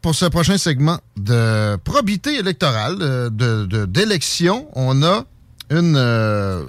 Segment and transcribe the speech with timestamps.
[0.00, 3.28] Pour ce prochain segment de probité électorale, de,
[3.66, 5.24] de, d'élection, on a
[5.70, 6.64] une euh,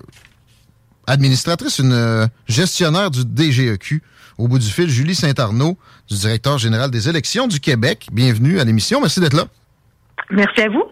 [1.08, 4.02] administratrice, une euh, gestionnaire du DGEQ.
[4.38, 5.78] Au bout du fil, Julie Saint-Arnaud,
[6.10, 8.08] du directeur général des élections du Québec.
[8.12, 9.00] Bienvenue à l'émission.
[9.00, 9.46] Merci d'être là.
[10.32, 10.84] Merci à vous.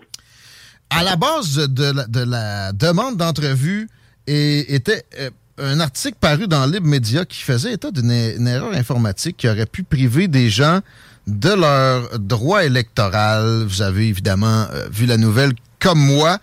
[0.90, 3.90] À la base de la, demande d'entrevue
[4.28, 9.50] était euh, un article paru dans Libre Média qui faisait état d'une erreur informatique qui
[9.50, 10.82] aurait pu priver des gens
[11.32, 13.64] de leur droit électoral.
[13.66, 16.38] Vous avez évidemment vu la nouvelle comme moi.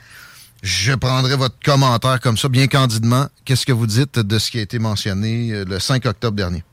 [0.63, 3.27] Je prendrai votre commentaire comme ça, bien candidement.
[3.45, 6.65] Qu'est-ce que vous dites de ce qui a été mentionné euh, le 5 octobre dernier?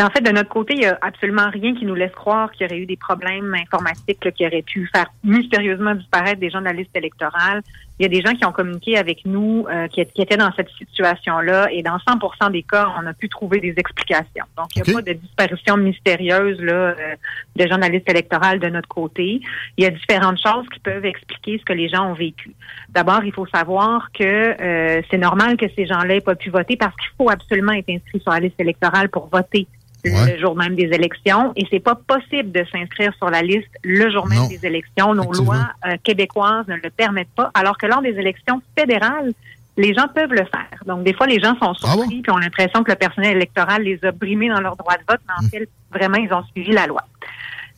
[0.00, 2.62] en fait, de notre côté, il n'y a absolument rien qui nous laisse croire qu'il
[2.62, 7.62] y aurait eu des problèmes informatiques qui auraient pu faire mystérieusement disparaître des gens de.
[7.98, 10.68] Il y a des gens qui ont communiqué avec nous euh, qui, étaient dans cette
[10.70, 14.44] situation-là et dans 100% des cas, on a pu trouver des explications.
[14.56, 17.16] Donc, il n'y a pas de disparition mystérieuse là, euh,
[17.56, 19.40] de liste électorale de notre côté.
[19.76, 22.54] Il y a différentes choses qui peuvent expliquer ce que les gens ont vécu.
[22.90, 26.76] D'abord, il faut savoir que euh, c'est normal que ces gens-là n'aient pas pu voter
[26.76, 29.66] parce qu'il faut absolument être inscrit sur la liste électorale pour voter
[30.04, 34.10] le jour même des élections et c'est pas possible de s'inscrire sur la liste le
[34.10, 35.14] jour même des élections.
[35.14, 39.32] Nos lois euh, québécoises ne le permettent pas, alors que lors des élections fédérales,
[39.76, 40.82] les gens peuvent le faire.
[40.86, 43.82] Donc, des fois, les gens sont ah surpris et ont l'impression que le personnel électoral
[43.82, 45.50] les a brimés dans leur droit de vote, mais en hmm.
[45.50, 47.02] fait, vraiment, ils ont suivi la loi.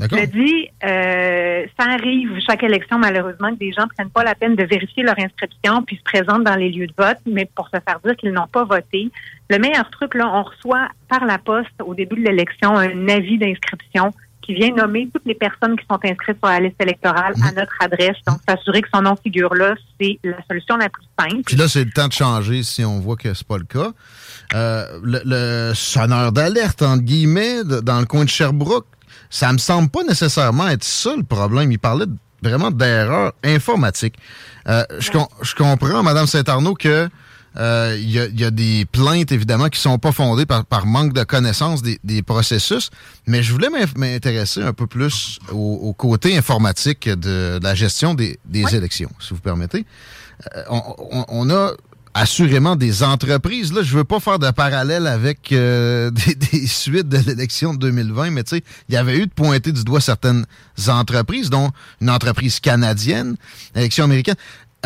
[0.00, 4.34] Je dis, euh, ça arrive chaque élection, malheureusement, que des gens ne prennent pas la
[4.34, 7.66] peine de vérifier leur inscription puis se présentent dans les lieux de vote, mais pour
[7.66, 9.10] se faire dire qu'ils n'ont pas voté.
[9.48, 13.38] Le meilleur truc, là, on reçoit par la poste au début de l'élection un avis
[13.38, 14.12] d'inscription
[14.42, 17.76] qui vient nommer toutes les personnes qui sont inscrites sur la liste électorale à notre
[17.80, 18.16] adresse.
[18.26, 21.42] Donc, s'assurer que son nom figure là, c'est la solution la plus simple.
[21.44, 23.92] Puis là, c'est le temps de changer si on voit que c'est pas le cas.
[24.54, 28.86] Euh, le, le, sonneur d'alerte, entre guillemets, dans le coin de Sherbrooke,
[29.28, 31.72] ça me semble pas nécessairement être ça le problème.
[31.72, 32.06] Il parlait
[32.42, 34.16] vraiment d'erreurs informatiques.
[34.68, 35.10] Euh, je,
[35.42, 37.08] je, comprends, Madame Saint-Arnaud, que
[37.56, 41.82] euh, il y, a, des plaintes, évidemment, qui sont pas fondées par, manque de connaissance
[41.82, 42.90] des, processus,
[43.26, 49.10] mais je voulais m'intéresser un peu plus au, côté informatique de, la gestion des, élections,
[49.18, 49.84] si vous permettez.
[50.56, 50.62] Euh,
[51.28, 51.72] on, a
[52.14, 53.72] assurément des entreprises.
[53.72, 56.10] Là, je veux pas faire de parallèle avec euh,
[56.52, 59.72] des, suites de l'élection de 2020, mais tu sais, il y avait eu de pointer
[59.72, 60.44] du doigt certaines
[60.88, 61.70] entreprises, dont
[62.00, 63.36] une entreprise canadienne,
[63.74, 64.36] élection américaine.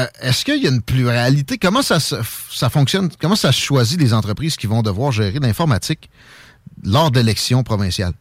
[0.00, 1.56] Euh, est-ce qu'il y a une pluralité?
[1.56, 3.10] Comment ça, ça fonctionne?
[3.20, 6.10] Comment ça choisit les entreprises qui vont devoir gérer l'informatique
[6.82, 8.14] lors d'élections provinciales?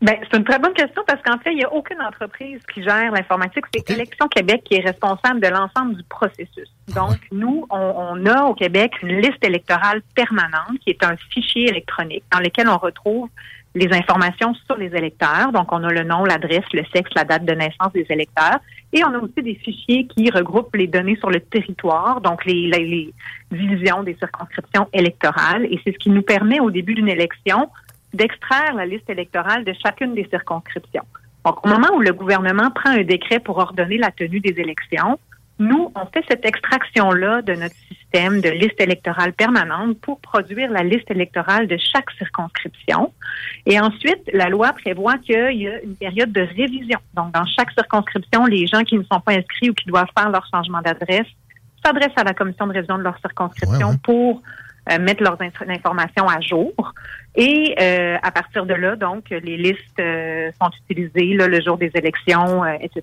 [0.00, 2.84] Ben, c'est une très bonne question parce qu'en fait, il n'y a aucune entreprise qui
[2.84, 3.64] gère l'informatique.
[3.74, 6.72] C'est Élection Québec qui est responsable de l'ensemble du processus.
[6.94, 11.68] Donc, nous, on, on, a au Québec une liste électorale permanente qui est un fichier
[11.68, 13.28] électronique dans lequel on retrouve
[13.74, 15.50] les informations sur les électeurs.
[15.52, 18.58] Donc, on a le nom, l'adresse, le sexe, la date de naissance des électeurs.
[18.92, 22.68] Et on a aussi des fichiers qui regroupent les données sur le territoire, donc les,
[22.68, 23.12] les,
[23.50, 25.64] divisions des circonscriptions électorales.
[25.66, 27.68] Et c'est ce qui nous permet, au début d'une élection,
[28.12, 31.04] d'extraire la liste électorale de chacune des circonscriptions.
[31.44, 35.18] Donc, au moment où le gouvernement prend un décret pour ordonner la tenue des élections,
[35.58, 40.82] nous, on fait cette extraction-là de notre système de liste électorale permanente pour produire la
[40.84, 43.12] liste électorale de chaque circonscription.
[43.66, 47.00] Et ensuite, la loi prévoit qu'il y a une période de révision.
[47.14, 50.30] Donc, dans chaque circonscription, les gens qui ne sont pas inscrits ou qui doivent faire
[50.30, 51.26] leur changement d'adresse
[51.84, 54.42] s'adressent à la commission de révision de leur circonscription pour
[54.90, 56.72] euh, mettre leurs informations à jour.
[57.34, 61.90] Et euh, à partir de là, donc, les listes euh, sont utilisées le jour des
[61.94, 63.02] élections, etc.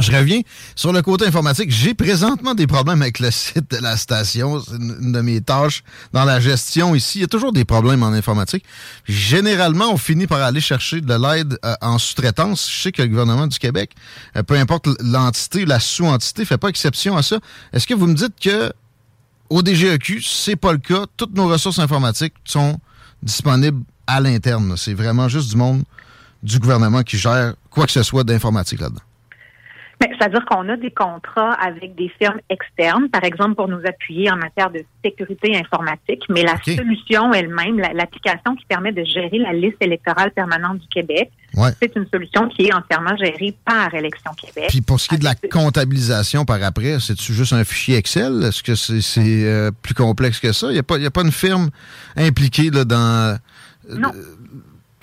[0.00, 0.40] Je reviens
[0.76, 1.70] sur le côté informatique.
[1.70, 4.60] J'ai présentement des problèmes avec le site de la station.
[4.60, 5.82] C'est une de mes tâches
[6.12, 7.18] dans la gestion ici.
[7.18, 8.64] Il y a toujours des problèmes en informatique.
[9.04, 12.70] Généralement, on finit par aller chercher de l'aide en sous-traitance.
[12.70, 13.90] Je sais que le gouvernement du Québec,
[14.46, 17.38] peu importe l'entité, la sous-entité, fait pas exception à ça.
[17.72, 18.72] Est-ce que vous me dites que
[19.50, 21.06] au DGEQ, c'est pas le cas?
[21.16, 22.78] Toutes nos ressources informatiques sont
[23.22, 24.76] disponibles à l'interne.
[24.76, 25.82] C'est vraiment juste du monde
[26.42, 29.02] du gouvernement qui gère quoi que ce soit d'informatique là-dedans.
[30.00, 34.36] C'est-à-dire qu'on a des contrats avec des firmes externes, par exemple pour nous appuyer en
[34.36, 39.76] matière de sécurité informatique, mais la solution elle-même, l'application qui permet de gérer la liste
[39.80, 41.30] électorale permanente du Québec,
[41.80, 44.66] c'est une solution qui est entièrement gérée par Élection Québec.
[44.68, 48.44] Puis pour ce qui est de la comptabilisation par après, c'est-tu juste un fichier Excel?
[48.44, 50.68] Est-ce que c'est euh, plus complexe que ça?
[50.68, 51.70] Il n'y a, pas, a pas une firme
[52.16, 53.36] impliquée là, dans
[53.90, 53.96] euh,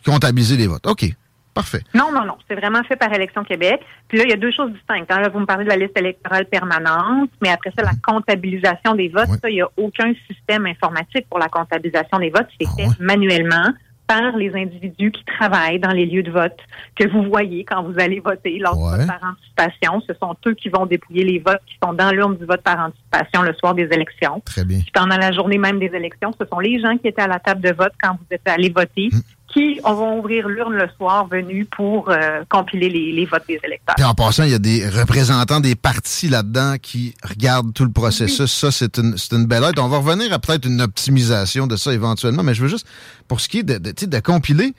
[0.05, 0.87] comptabiliser les votes.
[0.87, 1.05] OK.
[1.55, 1.79] Parfait.
[1.93, 2.35] Non, non, non.
[2.49, 3.79] C'est vraiment fait par Élection Québec.
[4.09, 5.09] Puis là, il y a deux choses distinctes.
[5.09, 5.21] Hein.
[5.21, 9.07] Là, vous me parlez de la liste électorale permanente, mais après ça, la comptabilisation des
[9.07, 12.47] votes, ça, il n'y a aucun système informatique pour la comptabilisation des votes.
[12.59, 13.71] C'est ah fait manuellement
[14.05, 16.57] par les individus qui travaillent dans les lieux de vote
[16.95, 20.01] que vous voyez quand vous allez voter lors du vote par anticipation.
[20.07, 22.79] Ce sont eux qui vont dépouiller les votes qui sont dans l'urne du vote par
[22.79, 24.41] anticipation le soir des élections.
[24.45, 24.79] Très bien.
[24.79, 27.39] Puis pendant la journée même des élections, ce sont les gens qui étaient à la
[27.39, 29.21] table de vote quand vous êtes allé voter mhm
[29.55, 33.95] qui vont ouvrir l'urne le soir venu pour euh, compiler les, votes des électeurs.
[33.95, 37.91] Puis en passant, il y a des représentants des partis là-dedans qui regardent tout le
[37.91, 38.51] processus.
[38.51, 39.79] Ça, c'est une, une belle aide.
[39.79, 42.85] On va revenir à peut-être une optimisation de ça éventuellement, mais je veux juste,
[43.29, 44.73] pour ce qui est de, de, de compiler,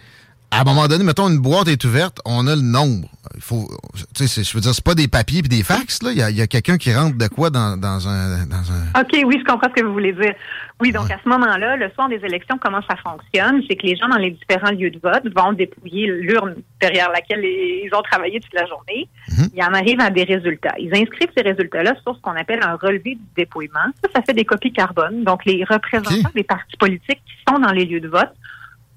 [0.56, 3.08] à un moment donné, mettons, une boîte est ouverte, on a le nombre.
[3.34, 3.68] Il faut,
[4.14, 6.10] tu sais, je veux dire, c'est pas des papiers puis des fax, là.
[6.12, 9.00] Il y a, quelqu'un qui rentre de quoi dans, dans, un, dans un...
[9.00, 10.32] OK, oui, je comprends ce que vous voulez dire.
[10.80, 13.62] Oui, donc à ce moment-là, le soir des élections, comment ça fonctionne?
[13.68, 17.44] C'est que les gens dans les différents lieux de vote vont dépouiller l'urne derrière laquelle
[17.44, 19.08] ils ont travaillé toute la journée.
[19.30, 19.48] Mhm.
[19.54, 20.74] Ils en arrivent à des résultats.
[20.78, 23.88] Ils inscrivent ces résultats-là sur ce qu'on appelle un relevé du dépouillement.
[24.02, 25.24] Ça, ça fait des copies carbone.
[25.24, 28.32] Donc, les représentants des partis politiques qui sont dans les lieux de vote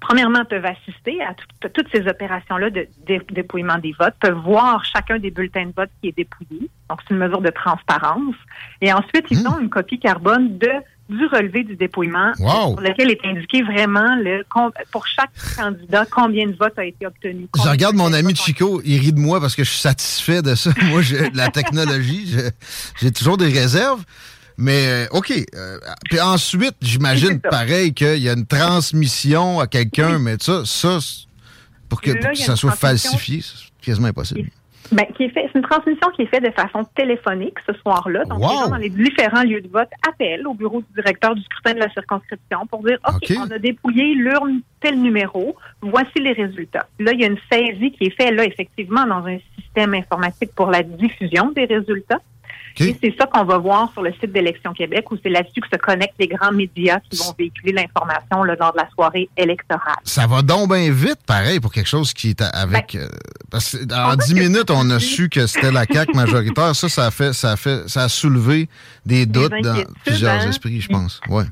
[0.00, 1.34] premièrement, peuvent assister à,
[1.68, 2.88] toutes ces opérations-là de,
[3.30, 6.68] dépouillement des votes, peuvent voir chacun des bulletins de vote qui est dépouillé.
[6.88, 8.34] Donc, c'est une mesure de transparence.
[8.80, 9.52] Et ensuite, ils hmm.
[9.52, 10.70] ont une copie carbone de
[11.10, 14.44] du relevé du dépouillement, pour lequel est indiqué vraiment le,
[14.92, 17.48] pour chaque candidat combien de votes a été obtenu.
[17.56, 20.54] Je regarde mon ami Chico, il rit de moi parce que je suis satisfait de
[20.54, 20.70] ça.
[20.84, 21.00] moi,
[21.34, 22.36] la technologie,
[23.00, 24.04] j'ai toujours des réserves.
[24.60, 25.32] Mais euh, OK.
[25.32, 30.98] Euh, puis ensuite, j'imagine pareil qu'il y a une transmission à quelqu'un, mais ça, ça
[31.88, 34.48] pour que, ça soit falsifié, c'est quasiment impossible.
[34.92, 38.24] Ben, c'est une transmission qui est faite de façon téléphonique ce soir-là.
[38.24, 41.42] Donc, les gens dans les différents lieux de vote appellent au bureau du directeur du
[41.42, 46.32] scrutin de la circonscription pour dire OK, on a dépouillé l'urne tel numéro, voici les
[46.32, 46.86] résultats.
[46.98, 50.50] Là, il y a une saisie qui est faite là, effectivement, dans un système informatique
[50.56, 52.20] pour la diffusion des résultats
[52.76, 55.78] c'est ça qu'on va voir sur le site d'Élection Québec, où c'est là-dessus que se
[55.78, 59.96] connectent les grands médias qui vont véhiculer l'information lors de la soirée électorale.
[60.04, 62.92] Ça va donc bien vite, pareil, pour quelque chose qui est avec...
[62.92, 63.08] Ben, euh,
[63.50, 66.74] parce en dix minutes, on a su que c'était la CAQ majoritaire.
[66.74, 68.68] Ça, ça a fait, ça a fait, ça a soulevé
[69.04, 70.48] des doutes dans plusieurs hein?
[70.48, 71.20] esprits, je pense.
[71.28, 71.44] Ouais.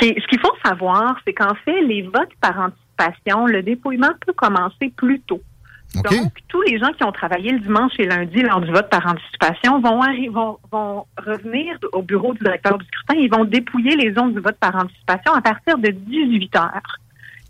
[0.00, 4.92] Ce qu'il faut savoir, c'est qu'en fait, les votes par anticipation, le dépouillement peut commencer
[4.96, 5.40] plus tôt.
[5.94, 9.06] Donc, tous les gens qui ont travaillé le dimanche et lundi lors du vote par
[9.06, 10.00] anticipation vont,
[10.32, 14.40] vont, vont revenir au bureau du directeur du scrutin et vont dépouiller les zones du
[14.40, 16.98] vote par anticipation à partir de 18 heures.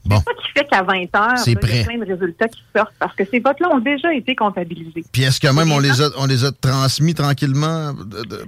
[0.05, 2.95] C'est ça qui fait qu'à 20 heures, il y a plein de résultats qui sortent
[2.99, 5.05] parce que ces votes-là ont déjà été comptabilisés.
[5.13, 7.93] Puis est-ce que même on les, a, on les a transmis tranquillement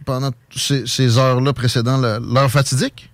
[0.04, 3.10] pendant ces, heures-là précédant l'heure fatidique?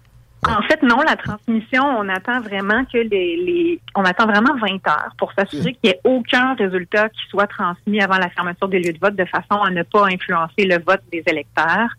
[0.49, 4.89] En fait, non, la transmission, on attend vraiment que les, les on attend vraiment 20
[4.89, 8.79] heures pour s'assurer qu'il n'y ait aucun résultat qui soit transmis avant la fermeture des
[8.79, 11.91] lieux de vote de façon à ne pas influencer le vote des électeurs.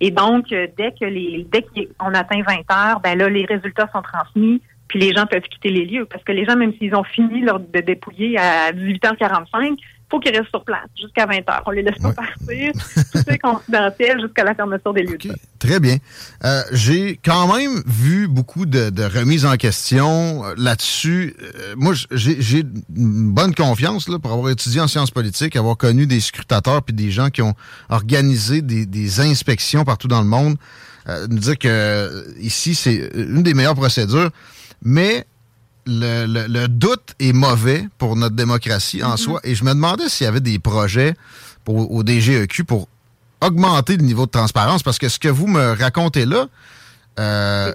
[0.00, 1.62] Et donc, euh, dès que les, dès
[1.98, 5.68] qu'on atteint 20 heures, ben là, les résultats sont transmis, puis les gens peuvent quitter
[5.68, 6.06] les lieux.
[6.06, 9.78] Parce que les gens, même s'ils ont fini leur, de dépouiller à 18h45,
[10.12, 11.62] faut qu'ils restent sur place jusqu'à 20 heures.
[11.66, 12.72] On les laisse pas partir.
[13.12, 15.38] Tout est confidentiel jusqu'à la fermeture des lieux de vote.
[15.58, 15.96] Très bien.
[16.44, 21.34] Euh, J'ai quand même vu beaucoup de, de remises en question euh, là-dessus.
[21.42, 22.60] Euh, moi, j'ai
[22.94, 26.94] une bonne confiance là, pour avoir étudié en sciences politiques, avoir connu des scrutateurs puis
[26.94, 27.54] des gens qui ont
[27.88, 30.56] organisé des, des inspections partout dans le monde.
[31.08, 34.30] Euh, nous dire que ici, c'est une des meilleures procédures.
[34.84, 35.26] Mais
[35.86, 39.16] le, le, doute est mauvais pour notre démocratie en mm-hmm.
[39.16, 39.40] soi.
[39.44, 41.14] Et je me demandais s'il y avait des projets
[41.64, 42.88] pour, au DGEQ pour
[43.40, 46.46] augmenter le niveau de transparence, parce que ce que vous me racontez là,
[47.18, 47.72] euh,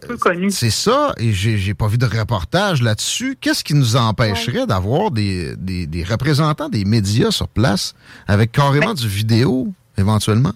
[0.50, 3.38] c'est ça, et j'ai pas vu de reportage là-dessus.
[3.40, 7.94] Qu'est-ce qui nous empêcherait d'avoir des, des, des, représentants des médias sur place
[8.28, 10.54] avec carrément ben du vidéo, éventuellement?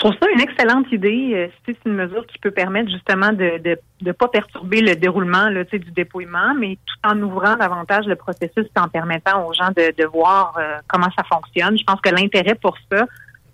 [0.00, 1.32] Je trouve ça une excellente idée.
[1.34, 4.96] Euh, c'est une mesure qui peut permettre justement de ne de, de pas perturber le
[4.96, 9.68] déroulement du dépouillement, mais tout en ouvrant davantage le processus et en permettant aux gens
[9.76, 11.76] de, de voir euh, comment ça fonctionne.
[11.76, 13.04] Je pense que l'intérêt pour ça,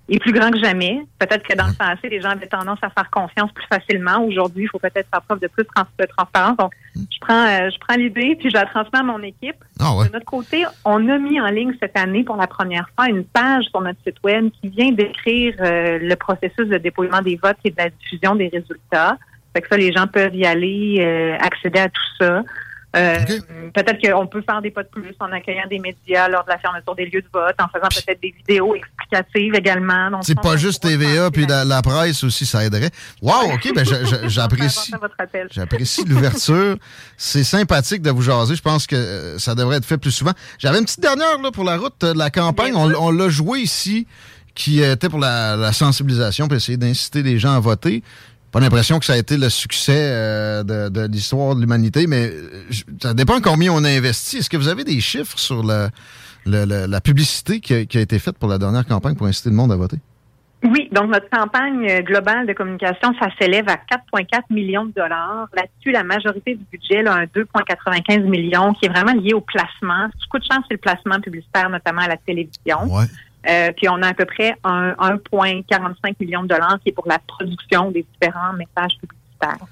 [0.08, 1.00] est plus grand que jamais.
[1.18, 4.22] Peut-être que dans le passé, les gens avaient tendance à faire confiance plus facilement.
[4.25, 6.56] Aujourd'hui, il faut peut-être faire preuve de plus de transparence.
[6.56, 9.56] Donc, je prends, euh, je prends l'idée puis je la transmets à mon équipe.
[9.80, 13.08] Ah de notre côté, on a mis en ligne cette année pour la première fois
[13.08, 17.36] une page sur notre site web qui vient décrire euh, le processus de dépouillement des
[17.42, 19.18] votes et de la diffusion des résultats.
[19.54, 22.42] Fait que ça, les gens peuvent y aller, euh, accéder à tout ça.
[22.95, 23.19] Euh,
[23.75, 26.59] peut-être qu'on peut faire des pas de plus en accueillant des médias lors de la
[26.59, 30.23] fermeture des lieux de vote, en faisant peut-être des vidéos explicatives également.
[30.23, 32.90] C'est pas juste TVA, puis la, presse aussi, ça aiderait.
[33.21, 33.85] Wow, OK, ben
[34.28, 34.93] j'apprécie.
[35.50, 36.76] J'apprécie l'ouverture.
[37.16, 38.55] C'est sympathique de vous jaser.
[38.55, 40.33] Je pense que euh, ça devrait être fait plus souvent.
[40.59, 42.75] J'avais une petite dernière là, pour la route de la campagne.
[42.75, 44.07] On, l'a joué ici
[44.55, 48.02] qui était pour la, la sensibilisation, pour essayer d'inciter les gens à voter
[48.53, 52.65] pas l'impression que ça a été le succès euh, de, l'histoire de l'humanité, mais euh,
[53.03, 54.38] ça dépend combien on a investi.
[54.38, 55.91] Est-ce que vous avez des chiffres sur la,
[56.47, 59.76] la publicité qui a, été faite pour la dernière campagne pour inciter le monde à
[59.76, 59.99] voter?
[60.65, 65.49] Oui, donc notre campagne globale de communication, ça s'élève à 4,4 millions de dollars.
[65.55, 70.09] Là-dessus, la majorité du budget, là, un 2,95 millions, qui est vraiment lié au placement.
[70.17, 72.85] Ce qui coûte cher, c'est le placement publicitaire, notamment à la télévision.
[72.88, 73.05] Ouais.
[73.49, 77.07] Euh, puis on a à peu près un 1,45 million de dollars qui est pour
[77.07, 79.67] la production des différents messages publicitaires.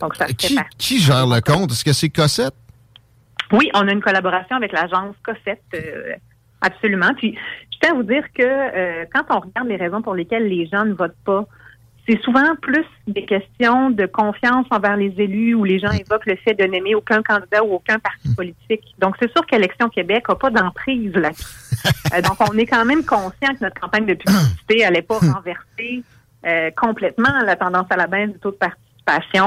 [0.00, 1.70] Donc ça qui, qui gère le compte?
[1.70, 2.54] Est-ce que c'est Cossette?
[3.52, 6.14] Oui, on a une collaboration avec l'agence Cossette, euh,
[6.60, 7.12] absolument.
[7.16, 7.36] Puis
[7.72, 10.66] je tiens à vous dire que euh, quand on regarde les raisons pour lesquelles les
[10.66, 11.46] gens ne votent pas,
[12.10, 16.36] c'est souvent plus des questions de confiance envers les élus où les gens évoquent le
[16.36, 18.34] fait de n'aimer aucun candidat ou aucun parti hmm.
[18.34, 18.82] politique.
[18.98, 21.44] Donc, c'est sûr qu'Élection Québec n'a pas d'emprise là-dessus.
[22.12, 26.02] Euh, donc, on est quand même conscient que notre campagne de publicité n'allait pas renverser
[26.44, 28.80] euh, complètement la tendance à la baisse du taux de parti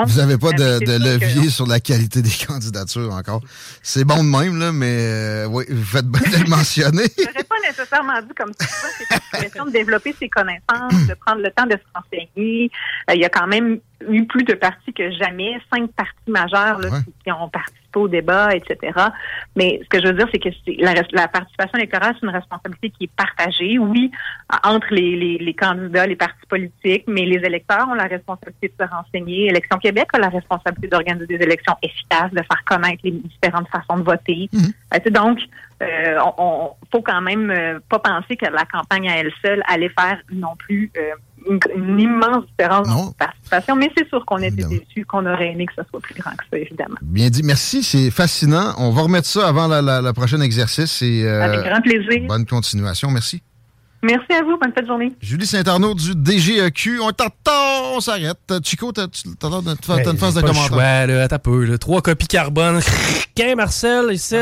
[0.06, 3.42] vous n'avez pas de, levier sur la qualité des candidatures encore.
[3.82, 7.04] C'est bon de même, là, mais euh, oui, vous faites bien de le mentionner.
[7.18, 8.66] Je n'aurais pas nécessairement dit comme ça.
[8.98, 12.70] C'est une question de développer ses connaissances, de prendre le temps de se renseigner.
[13.10, 13.80] Euh, il y a quand même
[14.10, 16.90] eu plus de partis que jamais, cinq partis majeurs là,
[17.24, 18.92] qui ont participé au débat, etc.
[19.56, 22.90] Mais ce que je veux dire, c'est que la, la, participation électorale, c'est une responsabilité
[22.90, 24.12] qui est partagée, oui,
[24.64, 28.84] entre les, les, les, candidats, les partis politiques, mais les électeurs ont la responsabilité de
[28.84, 29.48] se renseigner.
[29.48, 33.98] Élection Québec a la responsabilité d'organiser des élections efficaces, de faire connaître les différentes façons
[33.98, 34.50] de voter.
[34.52, 34.74] Mm-hmm.
[34.96, 35.40] Euh, donc,
[35.82, 39.90] euh, on, faut quand même euh, pas penser que la campagne à elle seule allait
[39.90, 40.92] faire non plus
[41.50, 45.66] euh, une, immense différence la participation, mais c'est sûr qu'on était déçus, qu'on aurait aimé
[45.66, 46.96] que ça soit plus grand que ça, évidemment.
[47.02, 47.44] Bien dit.
[47.44, 48.74] Merci, c'est fascinant.
[48.78, 51.02] On va remettre ça avant la, prochaine exercice.
[51.02, 52.28] Et, Avec grand plaisir.
[52.28, 53.12] Bonne continuation.
[53.12, 53.42] Merci.
[54.04, 54.58] Merci à vous.
[54.62, 55.14] Bonne fête de journée.
[55.22, 57.00] Julie Saint-Arnaud du DGEQ.
[57.00, 58.54] On t'attend, on s'arrête.
[58.64, 59.08] Chico, t'as
[59.44, 60.78] l'air de faire une phase de commentaire.
[60.78, 61.78] Ouais, là, t'as peu.
[61.78, 62.82] Trois copies carbone.
[63.34, 64.36] Qu'un Marcel, ici.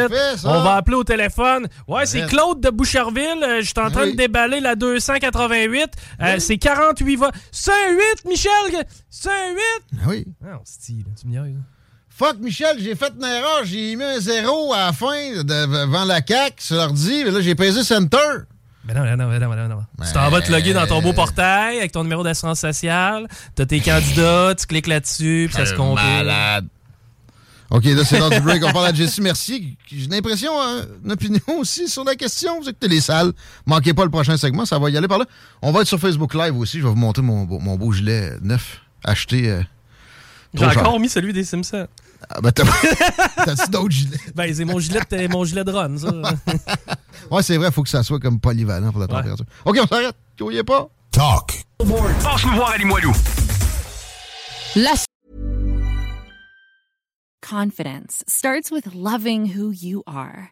[0.44, 1.68] On va appeler au téléphone.
[1.88, 3.44] Ouais, c'est Claude de Boucherville.
[3.44, 5.90] Euh, je suis en train de déballer la 288.
[6.22, 7.32] Euh, c'est 48 voix.
[7.52, 8.52] C'est un 8, Michel.
[9.10, 9.54] C'est un
[9.94, 10.00] 8.
[10.08, 10.26] oui.
[10.42, 11.56] Non, style, tu me niaises.
[12.10, 13.62] Fuck, Michel, j'ai fait une erreur.
[13.64, 17.24] J'ai mis un zéro à la fin devant la CAQ sur l'ordi.
[17.24, 18.18] Là, j'ai pesé Center.
[18.84, 19.86] Ben non, ben non, ben non, ben non.
[20.06, 23.28] Tu t'en vas te loguer dans ton beau portail avec ton numéro d'assurance sociale.
[23.56, 25.96] T'as tes candidats, tu cliques là-dessus, puis ça se compte.
[25.96, 26.66] malade.
[27.70, 28.62] OK, là, c'est l'heure du break.
[28.66, 29.78] On parle à Jessie Mercier.
[29.90, 32.60] J'ai l'impression, hein, une opinion aussi sur la question.
[32.60, 33.32] Vous écoutez les salles.
[33.66, 35.26] Manquez pas le prochain segment, ça va y aller par là.
[35.62, 36.80] On va être sur Facebook Live aussi.
[36.80, 39.62] Je vais vous montrer mon, mon beau gilet neuf, acheté euh,
[40.54, 41.88] J'ai encore mis celui des Simpsons.
[42.30, 42.52] Ah, ben,
[43.46, 44.18] t'as-tu d'autres gilets?
[44.36, 46.12] Ben, c'est mon gilet, mon gilet de run, ça.
[47.32, 49.46] ouais, c'est vrai, il faut que ça soit comme polyvalent pour la température.
[49.66, 50.16] OK, on s'arrête.
[50.38, 50.90] Tu pas?
[51.12, 51.66] Talk.
[52.24, 53.12] Passe-nous voir à Limoilou.
[54.76, 54.92] La
[57.42, 60.52] Confidence starts with loving who you are.